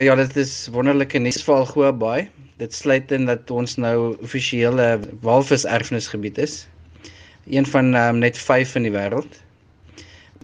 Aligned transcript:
Ja, 0.00 0.14
dit 0.16 0.32
is 0.40 0.52
wonderlike 0.72 1.20
nuus 1.20 1.42
vir 1.44 1.58
Algoa 1.58 1.90
Bay. 1.92 2.22
Dit 2.56 2.72
sluit 2.72 3.10
in 3.12 3.26
dat 3.28 3.50
ons 3.52 3.74
nou 3.76 4.14
offisiële 4.24 4.86
walvis 5.26 5.66
erfenisgebied 5.68 6.38
is. 6.40 6.54
Een 7.44 7.68
van 7.68 7.92
um, 7.92 8.22
net 8.22 8.40
5 8.40 8.72
in 8.80 8.86
die 8.88 8.94
wêreld. 8.94 9.36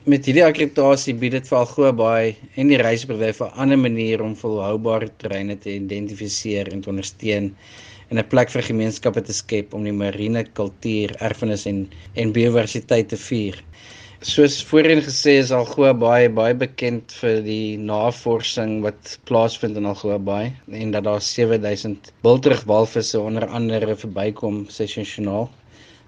Met 0.04 0.28
hierdie 0.28 0.44
akkreditasie 0.44 1.14
bied 1.16 1.38
dit 1.38 1.48
vir 1.48 1.56
Algoa 1.62 1.94
Bay 1.96 2.34
en 2.60 2.68
die 2.68 2.82
reisbedryf 2.82 3.40
'n 3.40 3.56
ander 3.64 3.80
manier 3.80 4.20
om 4.26 4.36
volhoubare 4.36 5.08
terreine 5.24 5.56
te 5.56 5.72
identifiseer 5.78 6.68
en 6.68 6.84
te 6.84 6.92
ondersteun 6.92 7.48
en 8.10 8.20
'n 8.20 8.28
plek 8.28 8.52
vir 8.52 8.68
gemeenskappe 8.68 9.24
te 9.24 9.40
skep 9.40 9.72
om 9.72 9.88
die 9.88 9.98
marine 10.04 10.44
kultuur, 10.52 11.16
erfenis 11.30 11.64
en 11.64 11.88
en 12.12 12.36
biodiversiteit 12.36 13.08
te 13.08 13.16
vier. 13.16 13.64
Soos 14.24 14.62
voorheen 14.64 15.02
gesê 15.04 15.32
is 15.38 15.50
Algoa 15.52 15.90
baie 15.92 16.28
baie 16.32 16.54
bekend 16.56 17.12
vir 17.20 17.42
die 17.44 17.76
navorsing 17.76 18.78
wat 18.80 19.18
plaasvind 19.28 19.76
in 19.76 19.84
Algoa 19.90 20.16
Bay 20.16 20.54
en 20.72 20.94
dat 20.94 21.04
daar 21.04 21.20
7000 21.20 22.08
biltrug 22.24 22.62
walvisse 22.64 23.20
onder 23.20 23.44
andere 23.46 23.96
verbykom 23.96 24.64
sessionaal 24.72 25.50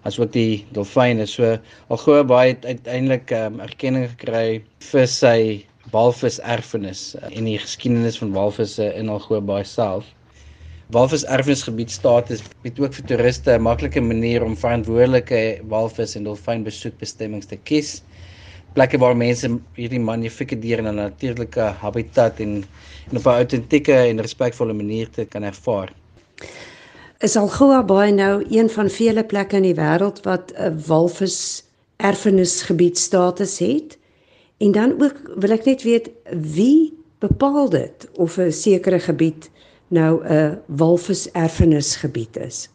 asook 0.09 0.33
die 0.33 0.65
dolfyne. 0.73 1.27
So 1.27 1.59
Algoa 1.93 2.25
Bay 2.25 2.55
het 2.55 2.65
uiteindelik 2.65 3.31
um, 3.31 3.61
erkenning 3.61 4.09
gekry 4.15 4.63
vir 4.89 5.07
sy 5.07 5.67
walvis 5.93 6.41
erfenis 6.41 7.15
uh, 7.21 7.29
en 7.29 7.45
die 7.45 7.59
geskiedenis 7.61 8.17
van 8.25 8.33
walvisse 8.33 8.89
in 8.97 9.13
Algoa 9.13 9.45
Bay 9.45 9.69
self. 9.69 10.09
Walvis 10.89 11.27
erfenisgebied 11.29 11.91
status 11.93 12.41
bied 12.65 12.79
ook 12.81 12.95
vir 12.97 13.05
toeriste 13.11 13.53
'n 13.53 13.63
maklike 13.63 14.01
manier 14.01 14.45
om 14.45 14.55
verantwoordelike 14.57 15.61
walvis 15.69 16.15
en 16.17 16.25
dolfyn 16.25 16.63
besoekbestemmings 16.65 17.47
te 17.47 17.59
kies. 17.69 18.03
Plekke 18.73 18.97
waar 18.99 19.17
mense 19.17 19.51
hierdie 19.77 20.01
magnifieke 20.01 20.57
diere 20.57 20.81
in 20.81 20.89
'n 20.89 20.97
natuurlike 20.97 21.61
habitat 21.83 22.41
en, 22.41 22.65
en 23.11 23.17
op 23.17 23.27
'n 23.27 23.37
autentieke 23.45 23.93
en 23.93 24.21
respekvolle 24.21 24.73
manier 24.73 25.11
te 25.11 25.27
kan 25.27 25.43
ervaar. 25.43 25.93
Is 27.21 27.37
Algoa 27.37 27.83
Bay 27.83 28.11
nou 28.11 28.47
een 28.49 28.71
van 28.71 28.89
vele 28.89 29.25
plekke 29.25 29.57
in 29.57 29.63
die 29.63 29.75
wêreld 29.75 30.25
wat 30.25 30.53
'n 30.57 30.81
walvis 30.87 31.65
erfenisgebied 31.97 32.99
status 32.99 33.59
het? 33.59 33.99
En 34.59 34.73
dan 34.73 35.03
ook 35.03 35.21
wil 35.37 35.51
ek 35.51 35.65
net 35.65 35.83
weet 35.83 36.11
wie 36.33 36.95
bepaal 37.19 37.69
dit 37.69 38.09
of 38.17 38.39
'n 38.39 38.53
sekere 38.53 39.01
gebied 39.01 39.51
nou 39.89 40.23
'n 40.25 40.59
walvis 40.67 41.31
erfenisgebied 41.33 42.37
is. 42.37 42.69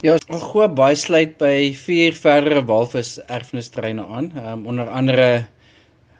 Ja, 0.00 0.16
Algoa 0.28 0.68
Bay 0.68 0.94
sluit 0.96 1.36
by 1.38 1.74
vier 1.76 2.14
verdere 2.16 2.64
walvis 2.64 3.18
erfenisterreine 3.28 4.04
aan, 4.06 4.32
um, 4.40 4.66
onder 4.66 4.88
andere 4.88 5.46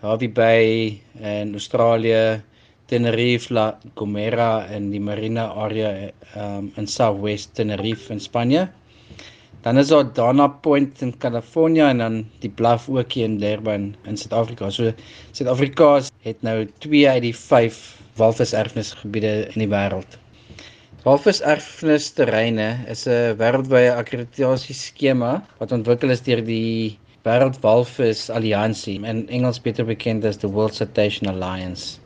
Hervey 0.01 0.29
Bay 0.33 1.01
in 1.21 1.53
Australië, 1.53 2.43
Tenerife, 2.87 3.53
La 3.55 3.79
Gomera 3.97 4.67
en 4.69 4.91
die 4.93 5.01
marine 5.01 5.41
area 5.41 6.11
um, 6.37 6.73
in 6.77 6.87
Southwest 6.87 7.55
Tenerife 7.55 8.13
in 8.13 8.21
Spanje. 8.21 8.69
Dan 9.65 9.79
is 9.81 9.89
daar 9.89 10.13
Dana 10.13 10.49
Point 10.49 11.01
in 11.01 11.15
Californië 11.19 11.81
en 11.81 11.99
dan 11.99 12.17
die 12.41 12.51
Bluff 12.51 12.89
ook 12.89 13.13
hier 13.13 13.25
in 13.25 13.39
Durban 13.39 13.95
in 14.05 14.17
Suid-Afrika. 14.17 14.69
So 14.71 14.93
Suid-Afrika 15.33 16.03
het 16.23 16.43
nou 16.43 16.69
2 16.79 17.09
uit 17.09 17.23
die 17.23 17.37
5 17.37 18.04
walviserfenisgebiede 18.21 19.33
in 19.55 19.65
die 19.65 19.71
wêreld. 19.71 20.19
Walviserfenisterreine 21.05 22.69
is 22.89 23.07
'n 23.07 23.37
wêreldwye 23.41 23.91
akkreditasieskema 23.93 25.33
wat 25.59 25.73
ontwikkel 25.73 26.11
is 26.11 26.23
deur 26.23 26.41
die 26.45 26.99
Wêreldwalvis 27.25 28.31
Alliansie, 28.31 28.99
in 29.01 29.29
Engels 29.29 29.59
beter 29.59 29.85
bekend 29.85 30.25
as 30.25 30.37
the 30.37 30.49
World 30.49 30.75
Citation 30.75 31.29
Alliance. 31.29 31.99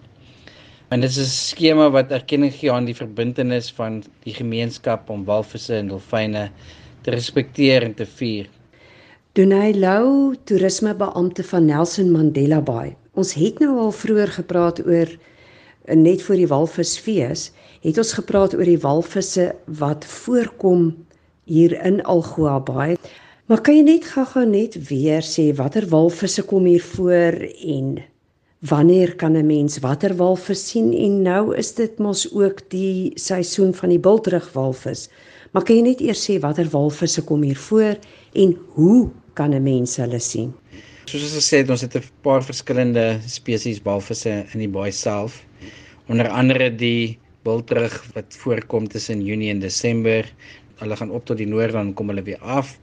En 0.91 1.01
dit 1.01 1.11
is 1.11 1.19
'n 1.19 1.31
skema 1.31 1.91
wat 1.91 2.13
erkenning 2.13 2.53
gee 2.55 2.73
aan 2.73 2.87
die 2.87 2.95
verbintenis 2.95 3.71
van 3.71 4.03
die 4.25 4.35
gemeenskap 4.35 5.11
om 5.11 5.25
walvisse 5.25 5.75
en 5.75 5.89
dolfyne 5.89 6.51
te 7.03 7.11
respekteer 7.11 7.83
en 7.83 7.95
te 7.95 8.07
vier. 8.07 8.47
Donay 9.33 9.73
Lou, 9.73 10.35
toerismebeampte 10.45 11.45
van 11.45 11.67
Nelson 11.67 12.11
Mandela 12.11 12.61
Bay. 12.61 12.97
Ons 13.15 13.35
het 13.35 13.59
nou 13.59 13.79
al 13.79 13.93
vroeër 13.93 14.33
gepraat 14.39 14.81
oor 14.87 15.13
net 15.95 16.23
voor 16.23 16.37
die 16.37 16.51
walvisfees 16.51 17.51
het 17.81 17.99
ons 17.99 18.13
gepraat 18.13 18.55
oor 18.55 18.69
die 18.69 18.81
walvisse 18.83 19.55
wat 19.81 20.05
voorkom 20.05 20.91
hier 21.49 21.73
in 21.85 22.03
Algoa 22.05 22.59
Bay. 22.61 22.97
Maar 23.49 23.63
kan 23.65 23.79
jy 23.79 23.85
net 23.87 24.05
gou-gou 24.05 24.45
net 24.45 24.77
weer 24.91 25.25
sê 25.25 25.49
watter 25.57 25.87
walvisse 25.89 26.43
kom 26.45 26.67
hier 26.69 26.85
voor 26.85 27.39
en 27.65 27.99
wanneer 28.69 29.15
kan 29.17 29.37
'n 29.37 29.47
mens 29.47 29.79
watter 29.79 30.15
walvis 30.17 30.69
sien 30.69 30.93
en 30.93 31.23
nou 31.23 31.57
is 31.57 31.75
dit 31.75 31.99
mos 31.99 32.27
ook 32.35 32.71
die 32.71 33.13
seisoen 33.15 33.75
van 33.75 33.89
die 33.89 33.99
bultrugwalvis. 33.99 35.09
Maar 35.53 35.63
kan 35.63 35.77
jy 35.77 35.83
net 35.83 36.01
eers 36.01 36.31
sê 36.31 36.39
watter 36.41 36.69
walvisse 36.69 37.23
kom 37.23 37.43
hier 37.43 37.57
voor 37.57 37.97
en 38.33 38.57
hoe 38.75 39.11
kan 39.33 39.55
'n 39.55 39.63
mens 39.63 39.97
hulle 39.97 40.19
sien? 40.19 40.53
Soos 41.09 41.23
ons 41.25 41.39
gesê 41.39 41.63
het, 41.63 41.71
ons 41.73 41.81
het 41.81 41.95
'n 41.97 42.05
paar 42.21 42.43
verskillende 42.45 43.21
spesies 43.25 43.79
walvisse 43.81 44.33
in 44.53 44.61
die 44.61 44.69
baai 44.69 44.93
self 44.93 45.39
onder 46.13 46.29
andere 46.29 46.69
die 46.69 47.17
bultrug 47.45 47.95
wat 48.13 48.37
voorkom 48.43 48.89
tussen 48.93 49.23
Junie 49.25 49.49
en 49.51 49.61
Desember. 49.61 50.29
Hulle 50.83 50.97
gaan 50.97 51.11
op 51.11 51.25
tot 51.25 51.39
die 51.39 51.47
noord 51.47 51.73
dan 51.73 51.95
kom 51.95 52.13
hulle 52.13 52.23
weer 52.23 52.43
af. 52.43 52.77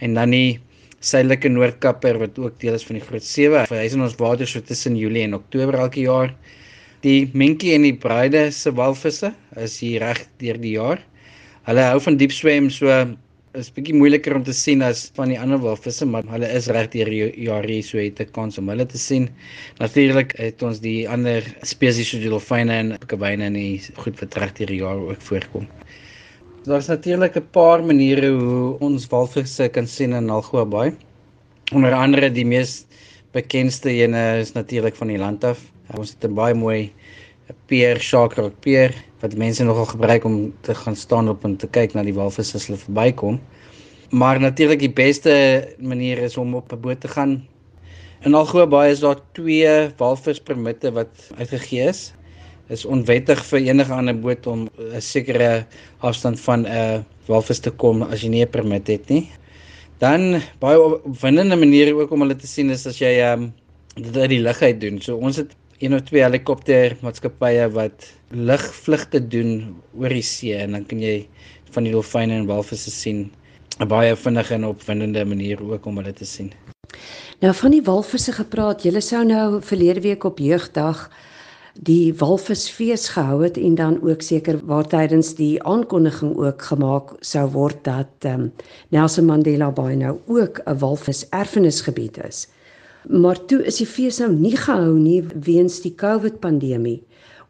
En 0.00 0.14
dan 0.14 0.30
die 0.30 0.60
suidelike 1.00 1.48
noordkapper 1.48 2.18
wat 2.18 2.38
ook 2.38 2.58
deel 2.60 2.74
is 2.74 2.86
van 2.88 2.96
die 2.96 3.04
groot 3.04 3.24
sewe. 3.24 3.66
Hy 3.68 3.84
is 3.84 3.92
in 3.92 4.00
ons 4.00 4.16
water 4.16 4.46
so 4.46 4.60
tussen 4.60 4.96
Julie 4.96 5.26
en 5.28 5.34
Oktober 5.34 5.74
elke 5.74 6.00
jaar. 6.00 6.32
Die 7.04 7.28
minkie 7.34 7.74
en 7.74 7.82
die 7.82 7.96
bruide 7.96 8.50
se 8.50 8.72
walvisse 8.72 9.34
is 9.56 9.78
hier 9.80 10.00
reg 10.00 10.24
deur 10.40 10.56
die 10.56 10.72
jaar. 10.80 11.04
Hulle 11.68 11.84
hou 11.84 12.00
van 12.00 12.16
diep 12.16 12.32
swem 12.32 12.70
so 12.70 12.88
is 13.56 13.70
bietjie 13.72 13.94
moeiliker 13.96 14.36
om 14.36 14.42
te 14.44 14.52
sien 14.52 14.82
as 14.84 15.06
van 15.16 15.30
die 15.32 15.38
ander 15.40 15.60
walvisse, 15.62 16.06
maar 16.08 16.26
hulle 16.28 16.48
is 16.52 16.68
reg 16.74 16.90
deur 16.92 17.08
die 17.08 17.46
jaar 17.46 17.64
hier 17.64 17.82
so 17.82 17.98
het 17.98 18.20
'n 18.20 18.32
kans 18.32 18.58
om 18.58 18.68
hulle 18.68 18.84
te 18.86 18.98
sien. 18.98 19.28
Natuurlik 19.78 20.36
het 20.36 20.62
ons 20.62 20.80
die 20.80 21.08
ander 21.08 21.42
spesies 21.62 22.10
soos 22.10 22.20
die 22.20 22.28
dolfyne 22.28 22.72
en 22.72 22.98
kabyne 23.06 23.44
en 23.44 23.54
die 23.54 23.80
goed 23.96 24.20
reg 24.20 24.52
deur 24.58 24.66
die 24.66 24.80
jaar 24.80 24.98
ook 24.98 25.20
voorkom. 25.20 25.66
Daar's 26.64 26.88
natuurlik 26.88 27.36
'n 27.36 27.48
paar 27.52 27.82
maniere 27.82 28.30
hoe 28.30 28.78
ons 28.80 29.06
walvisse 29.06 29.68
kan 29.68 29.86
sien 29.86 30.12
in 30.12 30.30
Algoa 30.30 30.64
Bay. 30.64 30.94
Onder 31.72 31.92
andere 31.92 32.30
die 32.30 32.46
mees 32.46 32.86
bekendste 33.32 33.90
ene 33.90 34.40
is 34.40 34.52
natuurlik 34.52 34.96
van 34.96 35.08
die 35.08 35.18
land 35.18 35.44
af. 35.44 35.58
Ons 35.96 36.10
het 36.10 36.24
'n 36.24 36.34
baie 36.34 36.54
mooi 36.54 36.92
peer 37.66 38.00
shark 38.00 38.36
peer 38.60 38.94
wat 39.20 39.36
mense 39.36 39.64
nogal 39.64 39.86
gebruik 39.86 40.24
om 40.24 40.54
te 40.60 40.74
gaan 40.74 40.96
staan 40.96 41.28
op 41.28 41.44
en 41.44 41.56
te 41.56 41.66
kyk 41.66 41.94
na 41.94 42.02
die 42.02 42.14
walvisse 42.14 42.56
as 42.56 42.66
hulle 42.68 42.78
verbykom. 42.78 43.40
Maar 44.10 44.40
natuurlik 44.40 44.80
die 44.80 44.92
beste 44.92 45.32
manier 45.78 46.18
is 46.18 46.36
om 46.36 46.54
op 46.54 46.72
'n 46.72 46.80
boot 46.80 47.00
te 47.00 47.08
gaan. 47.08 47.46
In 48.24 48.34
Algoa 48.34 48.66
Bay 48.66 48.90
is 48.90 49.00
daar 49.00 49.20
twee 49.32 49.90
walvispermitte 49.96 50.92
wat 50.92 51.30
uitgegee 51.38 51.88
is. 51.88 52.12
Is 52.68 52.84
onwettig 52.84 53.44
vir 53.46 53.60
enige 53.60 53.92
ander 53.92 54.18
boot 54.18 54.46
om 54.46 54.68
'n 54.78 55.00
sekere 55.00 55.66
afstand 55.98 56.40
van 56.40 56.66
'n 56.66 57.04
walvis 57.26 57.58
te 57.58 57.70
kom 57.70 58.02
as 58.02 58.22
jy 58.22 58.28
nie 58.28 58.44
'n 58.44 58.50
permit 58.50 58.86
het 58.86 59.08
nie. 59.08 59.30
Dan 59.98 60.40
baie 60.58 60.80
opwindende 60.80 61.56
maniere 61.56 61.94
ook 61.94 62.10
om 62.10 62.20
hulle 62.20 62.36
te 62.36 62.46
sien 62.46 62.70
is 62.70 62.86
as 62.86 62.98
jy 62.98 63.18
ehm 63.18 63.42
um, 63.42 63.52
dit 63.94 64.16
uit 64.16 64.30
die 64.30 64.40
lug 64.40 64.62
uit 64.62 64.80
doen. 64.80 65.00
So 65.00 65.16
ons 65.16 65.36
het 65.36 65.54
een 65.78 65.94
of 65.94 66.00
twee 66.08 66.22
helikoptermaatskappye 66.22 67.68
wat 67.74 68.06
lugvlugte 68.34 69.20
doen 69.30 69.76
oor 69.94 70.10
die 70.10 70.24
see 70.26 70.56
en 70.58 70.74
dan 70.74 70.86
kan 70.90 71.02
jy 71.02 71.28
van 71.74 71.86
die 71.86 71.92
dolfyne 71.94 72.34
en 72.34 72.48
walvisse 72.48 72.90
sien. 72.90 73.28
'n 73.78 73.86
Baie 73.86 74.16
vinnige 74.16 74.54
en 74.54 74.66
opwindende 74.66 75.24
manier 75.24 75.62
ook 75.62 75.86
om 75.86 76.00
hulle 76.00 76.12
te 76.12 76.26
sien. 76.26 76.50
Nou 77.40 77.54
van 77.54 77.70
die 77.70 77.82
walvisse 77.82 78.32
gepraat, 78.32 78.82
julle 78.82 79.00
sou 79.00 79.24
nou 79.24 79.62
verlede 79.62 80.00
week 80.00 80.24
op 80.24 80.38
jeugdag 80.38 81.10
die 81.86 82.14
walvisfees 82.18 83.08
gehou 83.14 83.42
het 83.44 83.56
en 83.56 83.74
dan 83.74 84.00
ook 84.02 84.22
seker 84.22 84.58
waar 84.66 84.86
tydens 84.86 85.34
die 85.38 85.62
aankondiging 85.62 86.34
ook 86.36 86.62
gemaak 86.62 87.12
sou 87.20 87.46
word 87.54 87.84
dat 87.84 88.26
um, 88.26 88.52
Nelson 88.90 89.24
Mandela 89.30 89.70
Bay 89.70 89.94
nou 89.94 90.18
ook 90.26 90.58
'n 90.66 90.78
walvis 90.78 91.28
erfenisgebied 91.28 92.18
is. 92.26 92.48
Maar 93.06 93.38
toe 93.46 93.62
is 93.64 93.78
die 93.78 93.86
fees 93.86 94.18
nou 94.18 94.32
nie 94.32 94.56
gehou 94.56 94.98
nie 94.98 95.22
weens 95.46 95.80
die 95.80 95.94
COVID 95.94 96.40
pandemie. 96.40 97.02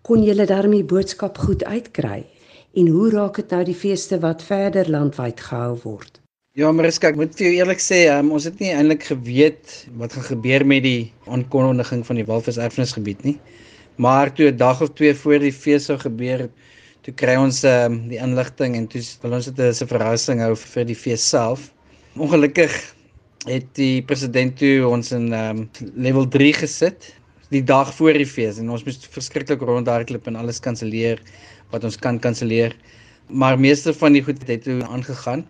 Kon 0.02 0.22
julle 0.22 0.46
daarmee 0.46 0.84
boodskap 0.84 1.38
goed 1.38 1.64
uitkry? 1.64 2.24
En 2.76 2.88
hoe 2.92 3.10
raak 3.10 3.40
dit 3.40 3.50
nou 3.50 3.64
die 3.64 3.74
feeste 3.74 4.18
wat 4.20 4.42
verder 4.44 4.90
landwyd 4.90 5.40
gehou 5.40 5.78
word? 5.82 6.20
Ja, 6.58 6.72
Mariska, 6.74 7.12
ek 7.12 7.18
moet 7.18 7.34
vir 7.38 7.46
jou 7.46 7.54
eerlik 7.60 7.78
sê, 7.78 8.00
um, 8.10 8.32
ons 8.34 8.46
het 8.48 8.58
nie 8.58 8.72
eintlik 8.74 9.04
geweet 9.06 9.74
wat 10.00 10.16
gaan 10.16 10.26
gebeur 10.26 10.64
met 10.66 10.82
die 10.82 11.12
aankondiging 11.30 12.04
van 12.06 12.18
die 12.18 12.26
Walvis 12.26 12.58
Erfenisgebied 12.58 13.22
nie. 13.22 13.36
Maar 13.96 14.32
toe 14.34 14.50
'n 14.50 14.56
dag 14.56 14.82
of 14.82 14.90
twee 14.98 15.14
voor 15.14 15.38
die 15.38 15.52
fees 15.52 15.86
sou 15.86 15.98
gebeur, 15.98 16.48
toe 17.02 17.14
kry 17.14 17.36
ons 17.38 17.62
um, 17.64 18.08
die 18.08 18.18
inligting 18.18 18.74
en 18.76 18.86
toe 18.86 19.02
wil 19.22 19.38
ons 19.38 19.46
dit 19.46 19.60
as 19.60 19.82
'n 19.82 19.86
verrassing 19.86 20.40
hou 20.40 20.54
vir 20.56 20.84
die 20.84 20.98
fees 20.98 21.28
self. 21.28 21.70
Ongelukkig 22.16 22.74
het 23.46 23.67
die 23.79 24.02
president 24.02 24.56
toe 24.58 24.87
ons 24.88 25.12
in 25.12 25.32
um, 25.32 25.69
level 25.94 26.29
3 26.29 26.52
gesit. 26.64 27.14
die 27.49 27.64
dag 27.64 27.88
voor 27.96 28.12
die 28.12 28.26
fees 28.29 28.58
en 28.61 28.69
ons 28.69 28.82
moes 28.85 28.99
verskriklik 29.08 29.62
rondhardloop 29.64 30.26
en 30.29 30.37
alles 30.37 30.58
kanselleer 30.61 31.23
wat 31.73 31.85
ons 31.85 31.96
kan 31.96 32.19
kanselleer. 32.20 32.75
Maar 33.29 33.56
meeste 33.56 33.94
van 33.94 34.12
die 34.12 34.23
goed 34.23 34.43
het 34.49 34.62
toe 34.62 34.82
aangegaan 34.85 35.46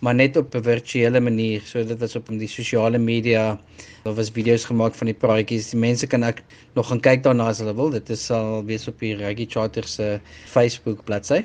maar 0.00 0.14
net 0.14 0.36
op 0.36 0.54
'n 0.54 0.62
virtuele 0.62 1.20
manier. 1.20 1.60
So 1.64 1.84
dit 1.84 1.98
was 1.98 2.16
op 2.16 2.28
die 2.28 2.48
sosiale 2.48 2.98
media. 2.98 3.60
Daar 4.02 4.14
was 4.14 4.30
video's 4.30 4.64
gemaak 4.64 4.94
van 4.94 5.06
die 5.06 5.14
praatjies. 5.14 5.70
Die 5.70 5.78
mense 5.78 6.06
kan 6.06 6.22
ek 6.22 6.42
nog 6.74 6.88
gaan 6.88 7.00
kyk 7.00 7.22
daarna 7.22 7.48
as 7.48 7.58
hulle 7.58 7.74
wil. 7.74 7.90
Dit 7.90 8.10
is 8.10 8.24
sal 8.24 8.64
wees 8.64 8.88
op 8.88 8.98
die 8.98 9.14
Reggae 9.14 9.46
Charter 9.48 9.84
se 9.84 10.20
Facebook 10.46 11.04
bladsy. 11.04 11.44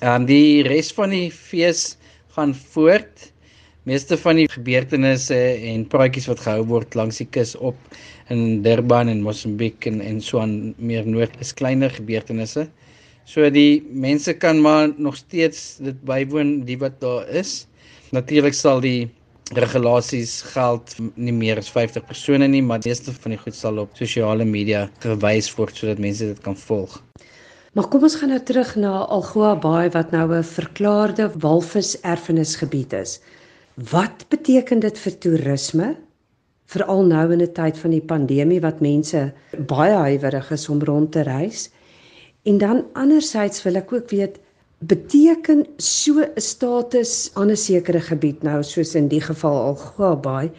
Ehm 0.00 0.22
um, 0.22 0.26
die 0.26 0.62
res 0.62 0.92
van 0.92 1.10
die 1.10 1.30
fees 1.30 1.96
gaan 2.28 2.54
voort. 2.54 3.32
Meeste 3.84 4.16
van 4.16 4.38
die 4.40 4.46
gebeurtenisse 4.48 5.36
en 5.68 5.82
praatjies 5.92 6.24
wat 6.30 6.40
gehou 6.40 6.62
word 6.70 6.94
langs 6.96 7.18
die 7.20 7.26
kus 7.36 7.50
op 7.60 7.76
in 8.32 8.62
Durban 8.64 9.10
en 9.12 9.20
Mosambik 9.20 9.84
en 9.90 9.98
en 10.00 10.22
so 10.24 10.40
aan 10.40 10.72
meer 10.80 11.04
noord 11.04 11.34
is 11.44 11.52
kleiner 11.52 11.92
gebeurtenisse. 11.92 12.64
So 13.28 13.50
die 13.52 13.84
mense 13.92 14.32
kan 14.40 14.62
maar 14.64 14.88
nog 14.96 15.18
steeds 15.20 15.76
dit 15.84 16.00
bywoon 16.08 16.54
die 16.64 16.78
wat 16.80 16.96
daar 17.04 17.28
is. 17.28 17.66
Natuurlik 18.16 18.56
sal 18.56 18.80
die 18.80 19.10
regulasies 19.52 20.40
geld 20.54 20.96
nie 21.20 21.36
meer 21.36 21.60
as 21.60 21.68
50 21.68 22.08
persone 22.08 22.48
nie, 22.48 22.64
maar 22.64 22.80
meeste 22.88 23.12
van 23.12 23.36
die 23.36 23.40
goed 23.44 23.60
sal 23.60 23.84
op 23.84 23.92
sosiale 24.00 24.48
media 24.48 24.86
gewys 25.04 25.52
word 25.60 25.76
sodat 25.76 26.00
mense 26.00 26.32
dit 26.32 26.40
kan 26.40 26.56
volg. 26.56 27.02
Maar 27.76 27.92
kom 27.92 28.08
ons 28.08 28.16
gaan 28.16 28.32
nou 28.32 28.40
terug 28.48 28.76
na 28.80 28.96
Algoa 29.12 29.54
Baai 29.60 29.92
wat 29.92 30.12
nou 30.16 30.26
'n 30.32 30.52
verklaarde 30.56 31.32
walvis 31.36 32.00
erfenisgebied 32.00 32.92
is. 33.04 33.18
Wat 33.74 34.28
beteken 34.30 34.78
dit 34.78 34.98
vir 35.02 35.14
toerisme? 35.18 35.86
Veral 36.70 37.00
nou 37.04 37.32
in 37.32 37.42
'n 37.42 37.52
tyd 37.52 37.78
van 37.78 37.90
die 37.90 38.00
pandemie 38.00 38.60
wat 38.60 38.80
mense 38.80 39.32
baie 39.66 39.94
huiwerig 39.94 40.50
is 40.50 40.68
om 40.68 40.82
rond 40.82 41.12
te 41.12 41.22
reis. 41.22 41.70
En 42.44 42.58
dan 42.58 42.84
anderzijds 42.92 43.62
wil 43.62 43.74
ek 43.74 43.92
ook 43.92 44.10
weet 44.10 44.38
beteken 44.78 45.66
so 45.76 46.22
'n 46.22 46.40
status 46.40 47.30
aan 47.34 47.50
'n 47.50 47.56
sekere 47.56 48.00
gebied 48.00 48.42
nou 48.42 48.62
soos 48.62 48.94
in 48.94 49.08
die 49.08 49.20
geval 49.20 49.56
Algoa 49.66 50.16
Bay 50.16 50.52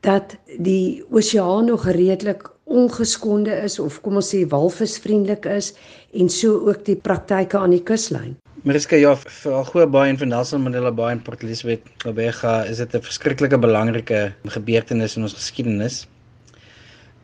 dat 0.00 0.36
die 0.58 1.04
oseaan 1.10 1.64
nog 1.64 1.86
redelik 1.86 2.50
ongeskonde 2.64 3.50
is 3.50 3.78
of 3.78 4.00
kom 4.00 4.14
ons 4.14 4.34
sê 4.34 4.46
walvisvriendelik 4.46 5.44
is 5.44 5.74
en 6.12 6.28
so 6.28 6.68
ook 6.68 6.84
die 6.84 6.96
praktyke 6.96 7.58
aan 7.58 7.70
die 7.70 7.82
kuslyn. 7.82 8.36
Mariska 8.64 8.96
ja, 8.96 9.10
vir 9.12 9.52
Algoa 9.52 9.84
Bay 9.92 10.08
en 10.08 10.16
vir 10.16 10.28
Nelson 10.30 10.62
Mandela 10.64 10.88
Bay 10.96 11.10
en 11.12 11.18
Port 11.20 11.42
Elizabeth 11.44 11.84
Gabega 12.00 12.52
is 12.64 12.78
dit 12.80 12.94
'n 12.96 13.02
verskriklike 13.04 13.58
belangrike 13.60 14.20
gebeurtenis 14.54 15.16
in 15.18 15.26
ons 15.26 15.34
geskiedenis. 15.36 16.06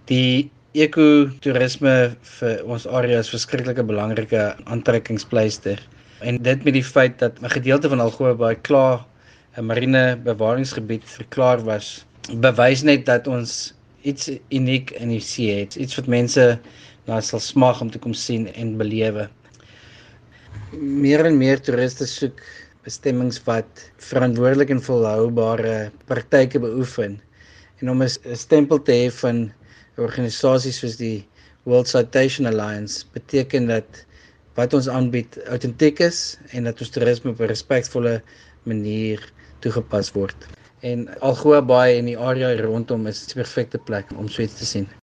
Die 0.05 0.51
ekotourisme 0.75 1.95
vir 2.33 2.61
ons 2.67 2.85
area 2.87 3.23
is 3.25 3.33
verskriklike 3.33 3.87
belangrike 3.89 4.43
aantrekkingspleister. 4.67 5.81
En 6.21 6.43
dit 6.43 6.65
met 6.65 6.75
die 6.75 6.85
feit 6.85 7.17
dat 7.19 7.41
'n 7.41 7.49
gedeelte 7.57 7.89
van 7.89 8.01
Algoa 8.01 8.35
baie 8.35 8.61
klaar 8.61 9.07
'n 9.57 9.65
marine 9.65 10.21
bewaringsgebied 10.23 11.05
verklaar 11.05 11.65
was, 11.65 12.05
bewys 12.37 12.83
net 12.83 13.07
dat 13.07 13.27
ons 13.27 13.73
iets 14.03 14.29
uniek 14.53 14.91
in 14.91 15.09
die 15.09 15.21
see 15.21 15.61
het, 15.61 15.77
iets 15.77 15.97
wat 15.97 16.07
mense 16.07 16.61
na 17.07 17.21
sal 17.21 17.41
smag 17.41 17.81
om 17.81 17.91
te 17.91 17.99
kom 17.99 18.13
sien 18.13 18.53
en 18.55 18.77
belewe. 18.77 19.31
Meer 20.79 21.25
en 21.27 21.35
meer 21.39 21.59
toeriste 21.59 22.07
soek 22.07 22.39
bestemmings 22.85 23.41
wat 23.47 23.81
verantwoordelik 24.11 24.71
en 24.71 24.83
volhoubare 24.83 25.91
praktyke 26.07 26.61
beoefen 26.63 27.19
en 27.81 27.91
om 27.91 28.03
'n 28.03 28.37
stempel 28.37 28.79
te 28.79 28.93
hê 28.93 29.09
van 29.23 29.51
organisasies 29.97 30.79
soos 30.79 30.97
die 30.97 31.27
World 31.65 31.89
Citation 31.89 32.47
Alliance 32.47 33.05
beteken 33.13 33.67
dat 33.67 34.05
wat 34.55 34.75
ons 34.75 34.89
aanbied 34.89 35.41
autentiek 35.49 36.01
is 36.01 36.39
en 36.53 36.65
dat 36.65 36.81
ons 36.81 36.91
toerisme 36.91 37.31
op 37.31 37.41
'n 37.41 37.51
respekvolle 37.51 38.23
manier 38.63 39.33
toegepas 39.59 40.13
word. 40.13 40.47
En 40.83 41.09
Algoa 41.21 41.63
Bay 41.63 41.99
en 41.99 42.05
die 42.05 42.19
area 42.19 42.55
rondom 42.63 43.07
is 43.07 43.27
'n 43.27 43.43
perfekte 43.43 43.79
plek 43.79 44.07
om 44.17 44.29
so 44.29 44.43
iets 44.43 44.59
te 44.59 44.65
sien. 44.65 45.01